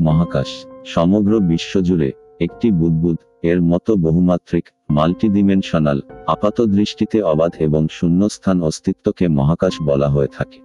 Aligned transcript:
মহাকাশ, 0.00 0.46
সমগ্র 0.84 1.40
বিশ্বজুড়ে 1.40 2.12
একটি 2.40 2.70
বুদবুদ, 2.70 3.16
এর 3.42 3.62
মতো 3.62 3.96
বহুমাত্রিক, 3.96 4.68
মাল্টিডিমেনশনাল 4.90 6.00
আপাত 6.26 6.60
দৃষ্টিতে 6.60 7.22
অবাধ 7.22 7.52
এবং 7.58 7.86
শূন্যস্থান 7.90 8.62
অস্তিত্বকে 8.62 9.28
মহাকাশ 9.28 9.72
বলা 9.82 10.08
হয়ে 10.08 10.26
থাকে। 10.26 10.58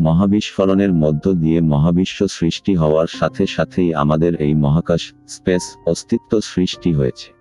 মহাবিস্ফোরণের 0.00 0.92
মধ্য 0.92 1.32
দিয়ে 1.32 1.60
মহাবিশ্ব 1.60 2.26
সৃষ্টি 2.26 2.74
হওয়ার 2.74 3.06
সাথে 3.06 3.46
সাথেই 3.46 3.94
আমাদের 3.94 4.34
এই 4.34 4.54
মহাকাশ, 4.54 5.12
স্পেস, 5.28 5.76
অস্তিত্ব 5.86 6.40
সৃষ্টি 6.40 6.92
হয়েছে। 6.92 7.32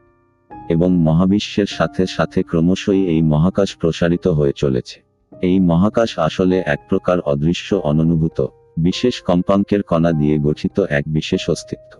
এবং 0.69 0.97
মহাবিশ্বের 0.97 1.65
সাথে 1.65 2.05
সাথে 2.05 2.43
ক্রমশই 2.43 3.07
এই 3.07 3.21
মহাকাশ 3.21 3.75
প্রসারিত 3.75 4.27
হয়ে 4.27 4.51
চলেছে। 4.55 5.03
এই 5.41 5.59
মহাকাশ 5.59 6.19
আসলে 6.19 6.63
এক 6.65 6.79
প্রকার 6.89 7.19
অদৃশ্য 7.19 7.75
অননুভূত 7.75 8.47
বিশেষ 8.77 9.21
কম্পাঙ্কের 9.21 9.83
কণা 9.83 10.11
দিয়ে 10.11 10.37
গঠিত 10.37 10.79
এক 10.79 11.03
বিশেষ 11.07 11.49
অস্তিত্ব। 11.49 11.99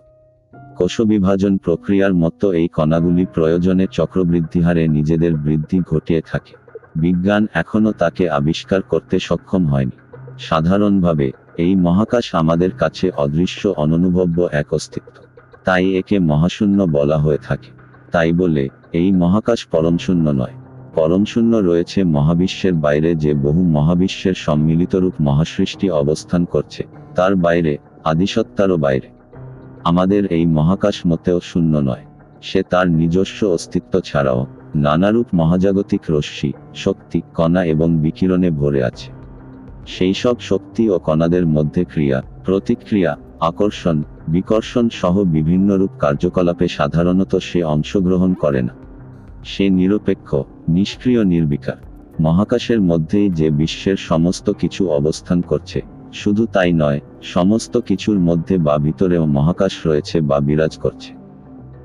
কোষবিভাজন 0.76 1.56
প্রক্রিয়ার 1.56 2.14
মতো 2.14 2.52
এই 2.52 2.68
কণাগুলি 2.68 3.26
প্রয়োজনে 3.26 3.86
চক্রবৃদ্ধি 3.92 4.60
হারে 4.60 4.88
নিজেদের 4.88 5.34
বৃদ্ধি 5.34 5.80
ঘটিয়ে 5.80 6.20
থাকে। 6.20 6.54
বিজ্ঞান 6.96 7.46
এখনও 7.54 7.92
তাকে 7.92 8.30
আবিষ্কার 8.30 8.82
করতে 8.82 9.18
সক্ষম 9.18 9.66
হয়নি। 9.66 10.18
সাধারণভাবে, 10.38 11.32
এই 11.58 11.74
মহাকাশ 11.74 12.34
আমাদের 12.34 12.70
কাছে 12.70 13.10
অদৃশ্য 13.10 13.68
অননুভব্য 13.68 14.48
এক 14.52 14.74
অস্তিত্ব। 14.74 15.24
তাই 15.64 15.96
একে 15.96 16.18
মহাশূন্য 16.18 16.82
বলা 16.82 17.18
হয়ে 17.18 17.38
থাকে। 17.38 17.70
তাই 18.12 18.32
বলে, 18.32 18.68
এই 18.92 19.12
মহাকাশ 19.12 19.66
পরমশূন্য 19.66 20.30
নয়। 20.30 20.63
পরমশূন্য 20.94 21.56
রয়েছে 21.56 22.04
মহাবিশ্বের 22.04 22.74
বাইরে 22.74 23.14
যে 23.14 23.34
বহু 23.34 23.62
মহাবিশ্বের 23.62 24.34
সম্মিলিত 24.34 24.96
রূপ 24.96 25.14
মহাসৃষ্টি 25.20 25.90
অবস্থান 25.90 26.44
করছে, 26.44 26.84
তার 27.14 27.36
বাইরে, 27.36 27.78
আদিসত্তারও 28.04 28.76
বাইরে। 28.76 29.08
আমাদের 29.84 30.26
এই 30.26 30.46
মহাকাশ 30.46 31.00
মতেও 31.06 31.40
শূন্য 31.40 31.78
নয়। 31.78 32.04
সে 32.42 32.62
তার 32.70 32.88
নিজস্ব 32.90 33.46
অস্তিত্ব 33.46 34.00
ছাড়াও 34.00 34.46
নানারূপ 34.76 35.26
মহাজাগতিক 35.34 36.00
রশ্মি, 36.10 36.52
শক্তি, 36.74 37.22
কণা 37.34 37.64
এবং 37.64 37.98
বিকিরণে 37.98 38.50
ভরে 38.50 38.84
আছে। 38.84 39.10
সেই 39.86 40.14
সব 40.14 40.36
শক্তি 40.40 40.90
ও 40.90 40.98
কণাদের 40.98 41.46
মধ্যে 41.46 41.84
ক্রিয়া, 41.84 42.22
প্রতিক্রিয়া, 42.44 43.16
আকর্ষণ, 43.40 44.02
বিকর্ষণ 44.28 44.88
সহ 44.88 45.24
বিভিন্ন 45.24 45.76
রূপ 45.76 45.90
কার্যকলাপে 45.98 46.68
সাধারণত 46.68 47.36
সে 47.36 47.62
অংশগ্রহণ 47.62 48.34
করে 48.34 48.62
না। 48.62 48.83
সে 49.44 49.70
নিরপেক্ষ, 49.70 50.28
নিষ্ক্রিয় 50.68 51.24
নির্বিকার। 51.24 51.76
মহাকাশের 52.20 52.80
মধ্যেই 52.80 53.30
যে 53.30 53.50
বিশ্বের 53.50 53.96
সমস্ত 53.96 54.50
কিছু 54.50 54.90
অবস্থান 54.90 55.40
করছে, 55.40 55.82
শুধু 56.12 56.46
তাই 56.46 56.72
নয়, 56.72 57.00
সমস্ত 57.22 57.76
কিছুর 57.78 58.18
মধ্যে 58.18 58.58
বা 58.58 58.78
ভিতরেও 58.78 59.26
মহাকাশ 59.26 59.86
রয়েছে 59.86 60.20
বা 60.20 60.40
বিরাজ 60.40 60.76
করছে। 60.78 61.10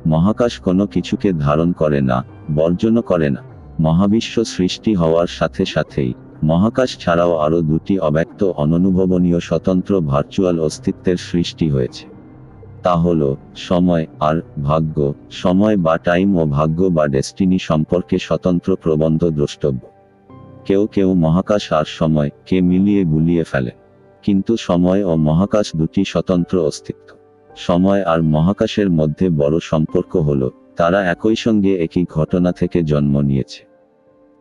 মহাকাশ 0.08 0.60
কোনো 0.60 0.86
কিছুকে 0.86 1.34
ধারণ 1.34 1.72
করে 1.72 2.02
না, 2.02 2.24
বর্জনও 2.56 3.02
করে 3.02 3.30
না। 3.30 3.42
মহাবিশ্ব 3.80 4.44
সৃষ্টি 4.44 4.94
হওয়ার 4.94 5.28
সাথে 5.28 5.66
সাথেই, 5.66 6.14
মহাকাশ 6.44 6.98
ছাড়াও 7.00 7.34
আরও 7.36 7.62
দুটি 7.62 8.00
অব্যক্ত, 8.00 8.44
অননুভবনীয়, 8.44 9.40
স্বতন্ত্র 9.40 10.02
ভার্চুয়াল 10.02 10.60
অস্তিত্বের 10.60 11.18
সৃষ্টি 11.18 11.70
হয়েছে। 11.70 12.19
তা 12.84 12.96
হল, 12.96 13.36
সময় 13.56 14.08
আর 14.20 14.42
ভাগ্য, 14.64 15.14
সময় 15.32 15.78
বা 15.78 15.98
টাইম 15.98 16.38
ও 16.38 16.46
ভাগ্য 16.46 16.84
বা 16.84 17.08
ডেস্টিনি 17.08 17.60
সম্পর্কে 17.60 18.20
স্বতন্ত্র 18.20 18.76
প্রবন্ধ 18.76 19.30
দ্রষ্টব্য। 19.30 19.80
কেউ 20.66 20.88
কেউ 20.88 21.14
মহাকাশ 21.14 21.74
আর 21.74 21.86
সময় 21.88 22.30
কে 22.46 22.62
মিলিয়ে 22.62 23.04
গুলিয়ে 23.04 23.44
ফেলে। 23.44 23.72
কিন্তু 24.24 24.58
সময় 24.58 25.04
ও 25.04 25.16
মহাকাশ 25.16 25.76
দুটি 25.76 26.04
স্বতন্ত্র 26.06 26.66
অস্তিত্ব। 26.66 27.16
সময় 27.58 28.04
আর 28.04 28.22
মহাকাশের 28.22 28.90
মধ্যে 28.90 29.30
বড় 29.30 29.60
সম্পর্ক 29.62 30.18
হল, 30.18 30.50
তারা 30.76 31.06
একই 31.06 31.36
সঙ্গে 31.36 31.84
একই 31.84 32.06
ঘটনা 32.14 32.52
থেকে 32.52 32.84
জন্ম 32.84 33.22
নিয়েছে। 33.22 33.66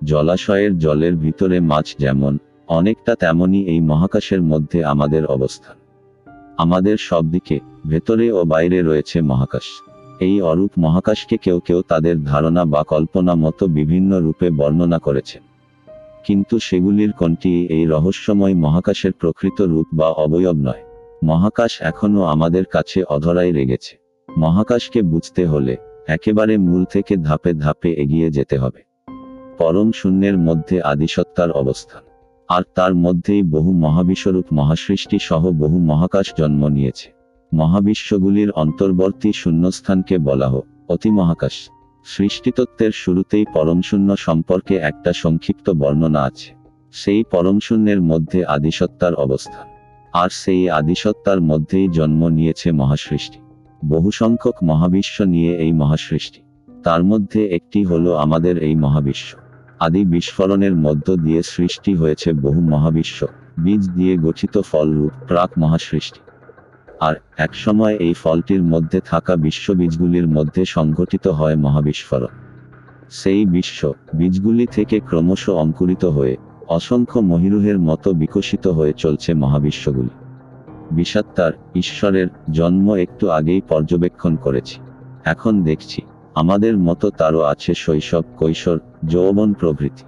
জলাশয়ের 0.04 0.78
জলের 0.78 1.16
ভিতরে 1.16 1.60
মাছ 1.60 1.96
যেমন, 1.98 2.38
অনেকটা 2.68 3.14
তেমনই 3.14 3.64
এই 3.64 3.80
মহাকাশের 3.80 4.42
মধ্যে 4.42 4.84
আমাদের 4.84 5.26
অবস্থান। 5.26 5.76
আমাদের 6.58 6.96
সব 7.00 7.30
দিকে, 7.30 7.60
ভেতরে 7.86 8.32
ও 8.32 8.44
বাইরে 8.44 8.82
রয়েছে 8.82 9.20
মহাকাশ। 9.20 9.62
এই 10.20 10.42
অরূপ 10.42 10.70
মহাকাশকে 10.78 11.36
কেউ 11.36 11.60
কেউ 11.60 11.82
তাদের 11.88 12.24
ধারণা 12.24 12.64
বা 12.64 12.82
কল্পনা 12.82 13.34
মতো 13.34 13.66
বিভিন্ন 13.66 14.20
রূপে 14.20 14.50
বর্ণনা 14.50 14.98
করেছেন। 14.98 15.42
কিন্তু 16.26 16.58
সেগুলির 16.58 17.12
কোনটি 17.12 17.66
এই 17.66 17.84
রহস্যময় 17.86 18.54
মহাকাশের 18.54 19.12
প্রকৃত 19.12 19.62
রূপ 19.62 19.86
বা 19.92 20.08
অবয়ব 20.08 20.56
নয়। 20.56 20.82
মহাকাশ 21.24 21.78
এখনও 21.80 22.22
আমাদের 22.22 22.64
কাছে 22.64 23.02
অধরাই 23.02 23.52
রেগেছে। 23.52 23.98
মহাকাশকে 24.38 25.02
বুঝতে 25.02 25.46
হলে 25.46 25.76
একেবারে 26.08 26.58
মূল 26.58 26.84
থেকে 26.84 27.16
ধাপে 27.16 27.52
ধাপে 27.52 27.92
এগিয়ে 27.92 28.30
যেতে 28.30 28.58
হবে। 28.58 28.82
পরম 29.58 29.92
শূন্যের 29.92 30.38
মধ্যে 30.38 30.80
আদিসত্তার 30.80 31.50
অবস্থান। 31.50 32.07
আর 32.48 32.62
তার 32.74 32.94
মধ্যেই 32.94 33.42
বহু 33.42 33.72
মহাবিশ্বরূপ 33.72 34.44
মহাসৃষ্টি 34.52 35.18
সহ 35.20 35.50
বহু 35.50 35.78
মহাকাশ 35.78 36.32
জন্ম 36.38 36.68
নিয়েছে। 36.68 37.12
মহাবিশ্বগুলির 37.54 38.50
অন্তর্বর্তী 38.50 39.32
শূন্যস্থানকে 39.32 40.18
বলা 40.18 40.48
হোক 40.48 40.66
অতিমহাকাশ 40.88 41.52
সৃষ্টিতত্ত্বের 42.04 42.90
শুরুতেই 42.92 43.44
পরমশূন্য 43.54 44.16
সম্পর্কে 44.16 44.76
একটা 44.76 45.12
সংক্ষিপ্ত 45.12 45.70
বর্ণনা 45.70 46.22
আছে। 46.22 46.54
সেই 46.92 47.24
পরমশূন্যের 47.30 48.00
মধ্যে 48.00 48.44
আদিসত্তার 48.44 49.14
অবস্থান। 49.14 49.68
আর 50.12 50.28
সেই 50.32 50.70
আদিসত্তার 50.70 51.40
মধ্যেই 51.40 51.88
জন্ম 51.88 52.28
নিয়েছে 52.28 52.72
মহাসৃষ্টি। 52.72 53.38
বহু 53.86 54.10
সংখ্যক 54.10 54.54
মহাবিশ্ব 54.62 55.24
নিয়ে 55.24 55.56
এই 55.56 55.72
মহাসৃষ্টি। 55.72 56.40
তার 56.84 57.04
মধ্যে 57.04 57.46
একটি 57.46 57.84
হলো 57.84 58.14
আমাদের 58.14 58.58
এই 58.58 58.74
মহাবিশ্ব। 58.74 59.47
আদি 59.80 60.04
বিস্ফোরণের 60.04 60.74
মধ্য 60.74 61.16
দিয়ে 61.16 61.42
সৃষ্টি 61.42 61.94
হয়েছে 61.94 62.32
বহু 62.32 62.60
মহাবিশ্ব। 62.60 63.26
বীজ 63.64 63.90
দিয়ে 63.90 64.16
গঠিত 64.16 64.60
ফলরূপ 64.60 65.12
প্রাক 65.28 65.50
মহাসৃষ্টি। 65.58 66.20
আর 67.00 67.14
একসময় 67.36 67.96
এই 67.96 68.14
ফলটির 68.14 68.62
মধ্যে 68.62 69.00
থাকা 69.00 69.36
বিশ্ববীজগুলির 69.36 70.26
মধ্যে 70.26 70.64
সংঘটিত 70.64 71.28
হয় 71.28 71.56
মহাবিস্ফোরণ। 71.56 72.26
সেই 73.10 73.46
বিশ্ব 73.46 73.92
বীজগুলি 74.16 74.66
থেকে 74.66 75.00
ক্রমশ 75.00 75.50
অঙ্কুরিত 75.50 76.04
হয়ে 76.04 76.36
অসংখ্য 76.68 77.20
মহিরুহের 77.20 77.78
মতো 77.78 78.12
বিকশিত 78.12 78.66
হয়ে 78.66 78.92
চলছে 78.96 79.34
মহাবিশ্বগুলি। 79.34 80.08
বিষাত্তার 80.92 81.52
ঈশ্বরের 81.74 82.26
জন্ম 82.50 82.94
একটু 82.94 83.30
আগেই 83.30 83.60
পর্যবেক্ষণ 83.60 84.36
করেছি। 84.36 84.80
এখন 85.24 85.62
দেখছি। 85.62 86.02
আমাদের 86.38 86.78
মতো 86.78 87.10
তারও 87.10 87.40
আছে 87.40 87.74
শৈশব, 87.76 88.22
কৈশোর, 88.36 88.80
যৌবন 89.08 89.52
প্রভৃতি। 89.52 90.04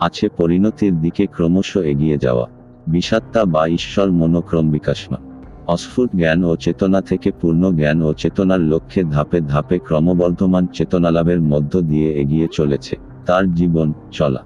আছে 0.00 0.28
পরিণতির 0.28 1.00
দিকে 1.00 1.26
ক্রমশ 1.26 1.76
এগিয়ে 1.76 2.18
যাওয়া। 2.18 2.46
বিষাত্তা 2.86 3.44
বা 3.44 3.66
ঈশ্বর 3.66 4.12
মনোক্রম 4.12 4.70
বিকাশমান 4.70 5.20
অস্ফুট 5.66 6.16
জ্ঞান 6.16 6.44
ও 6.44 6.56
চেতনা 6.56 7.00
থেকে 7.00 7.32
পূর্ণ 7.40 7.72
জ্ঞান 7.72 8.02
ও 8.02 8.12
চেতনার 8.12 8.60
লক্ষ্যে 8.60 9.04
ধাপে 9.04 9.40
ধাপে 9.40 9.78
ক্রমবর্ধমান 9.78 10.66
চেতনালাভের 10.66 11.40
মধ্য 11.40 11.80
দিয়ে 11.80 12.12
এগিয়ে 12.12 12.48
চলেছে, 12.52 12.96
তার 13.26 13.54
জীবন, 13.54 13.92
চলা। 14.12 14.42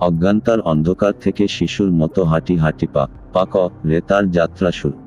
অজ্ঞানতার 0.00 0.60
অন্ধকার 0.60 1.12
থেকে 1.20 1.48
শিশুর 1.48 1.90
মতো 1.90 2.24
হাঁটি 2.24 2.56
হাঁটি 2.56 2.86
পা 2.86 3.08
পাক 3.32 3.56
রে 3.84 4.00
তার 4.00 4.30
যাত্রা 4.30 4.70
শুরু। 4.70 4.98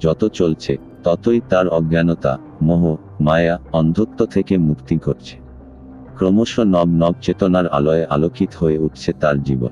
যত 0.00 0.28
চলছে, 0.32 0.76
ততই 1.04 1.40
তার 1.48 1.68
অজ্ঞানতা, 1.68 2.38
মোহ 2.62 2.96
মায়া 3.20 3.58
অন্ধত্ব 3.72 4.26
থেকে 4.26 4.58
মুক্তি 4.58 4.96
ঘটছে। 4.96 5.36
ক্রমশ 6.16 6.58
নব 6.58 6.88
নব 6.88 7.14
চেতনার 7.22 7.68
আলোয় 7.68 8.04
আলোকিত 8.04 8.48
হয়ে 8.58 8.78
উঠছে 8.78 9.12
তার 9.12 9.42
জীবন। 9.42 9.68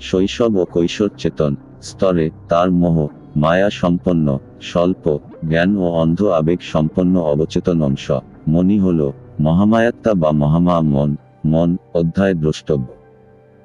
শৈশব 0.00 0.56
ও 0.56 0.64
কৈশোর 0.64 1.10
চেতন, 1.18 1.56
স্তরে 1.82 2.30
তার 2.48 2.70
মোহ, 2.70 3.08
মায়া 3.36 3.70
সম্পন্ন, 3.70 4.38
স্বল্প, 4.62 5.18
জ্ঞান 5.48 5.76
ও 5.76 5.82
অন্ধ 5.82 6.24
আবেগ 6.24 6.58
সম্পন্ন 6.62 7.20
অবচেতন 7.20 7.82
অংশ। 7.82 8.10
মনি 8.48 8.78
হল 8.78 9.12
মহামায়াত্মা 9.40 10.14
বা 10.14 10.30
মহামা 10.30 10.80
মন 10.80 11.16
মন 11.44 11.76
অধ্যায় 11.94 12.34
দ্রষ্টব্য। 12.34 12.86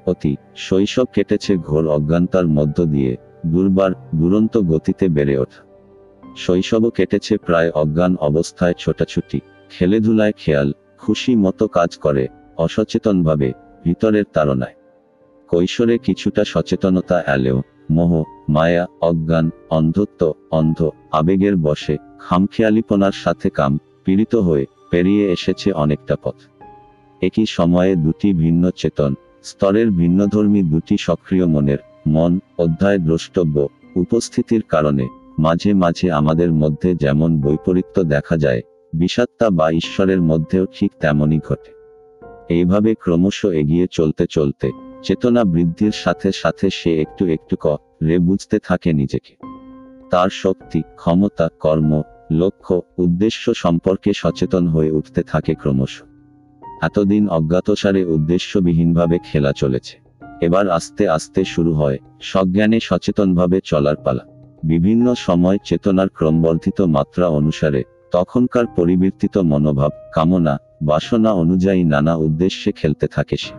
অতি, 0.09 0.36
শৈশব 0.56 1.06
কেটেছে 1.13 1.57
ঘোর 1.57 1.88
অজ্ঞানতার 1.88 2.47
মধ্য 2.47 2.86
দিয়ে, 2.86 3.18
দুর্বার, 3.45 3.91
দুরন্ত 4.15 4.57
গতিতে 4.57 5.09
বেড়ে 5.09 5.38
ওঠা। 5.38 5.62
শৈশবও 6.35 6.89
কেটেছে 6.89 7.38
প্রায় 7.38 7.71
অজ্ঞান 7.71 8.15
অবস্থায় 8.18 8.74
ছোটাছুটি, 8.74 9.41
খেলেধুলায় 9.71 10.31
খেয়াল, 10.31 10.74
খুশি 10.97 11.35
মতো 11.35 11.68
কাজ 11.68 11.97
করে, 11.97 12.27
অসচেতনভাবে, 12.57 13.51
ভিতরের 13.85 14.25
তাড়নায়। 14.33 14.75
কৈশোরে 15.50 15.97
কিছুটা 15.97 16.44
সচেতনতা 16.44 17.24
এলেও, 17.35 17.62
মোহ, 17.89 18.24
মায়া, 18.50 18.88
অজ্ঞান, 19.01 19.51
অন্ধত্ব, 19.69 20.33
অন্ধ, 20.51 20.91
আবেগের 21.12 21.56
বসে, 21.57 21.97
খামখেয়ালিপনার 22.19 23.12
সাথে 23.12 23.50
কাম, 23.50 23.79
পীড়িত 24.06 24.36
হয়ে, 24.36 24.65
পেরিয়ে 24.89 25.31
এসেছে 25.31 25.71
অনেকটা 25.74 26.15
পথ। 26.24 26.36
একই 27.21 27.45
সময়ে 27.45 27.95
দুটি 27.95 28.33
ভিন্ন 28.33 28.69
চেতন, 28.71 29.13
স্তরের 29.44 29.91
ভিন্নধর্মী 29.91 30.62
দুটি 30.63 30.97
সক্রিয় 30.97 31.45
মনের, 31.45 31.77
মন, 32.07 32.39
অধ্যায় 32.57 32.97
দ্রষ্টব্য, 32.97 33.68
উপস্থিতির 33.95 34.63
কারণে 34.63 35.07
মাঝে 35.39 35.74
মাঝে 35.74 36.12
আমাদের 36.12 36.51
মধ্যে 36.51 36.95
যেমন 36.95 37.41
বৈপরীত্য 37.41 38.03
দেখা 38.03 38.38
যায় 38.38 38.62
বিষাত্তা 38.94 39.50
বা 39.50 39.71
ঈশ্বরের 39.71 40.21
মধ্যেও 40.21 40.65
ঠিক 40.65 40.91
তেমনই 41.00 41.39
ঘটে। 41.39 41.71
এইভাবে 42.50 42.95
ক্রমশ 42.95 43.45
এগিয়ে 43.45 43.88
চলতে 43.91 44.25
চলতে, 44.30 44.71
চেতনা 45.03 45.44
বৃদ্ধির 45.44 45.91
সাথে 45.91 46.31
সাথে 46.31 46.69
সে 46.69 47.01
একটু 47.01 47.25
একটু 47.25 47.56
ক, 47.59 47.77
রে 48.01 48.19
বুঝতে 48.19 48.59
থাকে 48.59 48.94
নিজেকে। 48.94 49.35
তার 50.12 50.30
শক্তি, 50.30 50.81
ক্ষমতা, 50.95 51.50
কর্ম, 51.59 52.01
লক্ষ্য, 52.31 52.81
উদ্দেশ্য 52.97 53.53
সম্পর্কে 53.53 54.12
সচেতন 54.15 54.68
হয়ে 54.68 54.91
উঠতে 54.91 55.24
থাকে 55.24 55.53
ক্রমশ। 55.56 56.03
এতদিন 56.81 57.27
অজ্ঞাতসারে 57.27 58.06
উদ্দেশ্যবিহীনভাবে 58.06 59.19
খেলা 59.31 59.53
চলেছে। 59.53 60.00
এবার 60.41 60.69
আস্তে 60.69 61.09
আস্তে 61.09 61.44
শুরু 61.44 61.74
হয়, 61.74 61.97
সজ্ঞানে 62.21 62.79
সচেতনভাবে 62.79 63.59
চলার 63.63 63.95
পালা। 63.95 64.32
বিভিন্ন 64.63 65.06
সময় 65.18 65.57
চেতনার 65.65 66.10
ক্রমবর্ধিত 66.10 66.81
মাত্রা 66.81 67.27
অনুসারে 67.27 67.83
তখনকার 68.12 68.65
পরিবর্তিত 68.75 69.38
মনোভাব, 69.38 69.92
কামনা, 70.13 70.57
বাসনা 70.83 71.31
অনুযায়ী 71.33 71.83
নানা 71.83 72.15
উদ্দেশ্যে 72.15 72.71
খেলতে 72.71 73.07
থাকে 73.07 73.38
সে। 73.38 73.54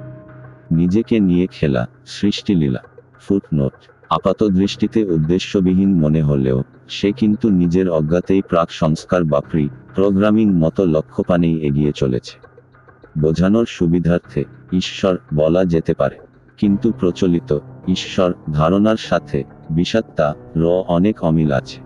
নিজেকে 0.75 1.21
নিয়ে 1.21 1.47
খেলা, 1.47 1.83
সৃষ্টিলীলা, 2.06 2.83
ফুটনোট 3.21 3.73
আপাত 4.11 4.41
দৃষ্টিতে 4.45 5.01
উদ্দেশ্যবিহীন 5.05 5.91
মনে 6.01 6.23
হলেও 6.23 6.59
সে 6.89 7.12
কিন্তু 7.12 7.47
নিজের 7.51 7.87
অজ্ঞাতেই 7.89 8.43
প্রাক 8.49 8.69
সংস্কার 8.73 9.25
বা 9.25 9.41
প্রি 9.41 9.69
প্রোগ্রামিং 9.95 10.47
মতো 10.55 10.83
লক্ষ্যপানেই 10.85 11.56
এগিয়ে 11.61 11.93
চলেছে। 11.93 12.35
বোঝানোর 13.19 13.67
সুবিধার্থে 13.67 14.45
ঈশ্বর 14.73 15.15
বলা 15.35 15.65
যেতে 15.65 15.95
পারে, 15.95 16.17
কিন্তু 16.59 16.93
প্রচলিত 16.93 17.59
ঈশ্বর 17.89 18.31
ধারণার 18.53 18.97
সাথে 18.97 19.39
বিষাত্তা 19.69 20.26
র 20.56 20.62
অনেক 20.88 21.16
অমিল 21.25 21.50
আছে। 21.52 21.78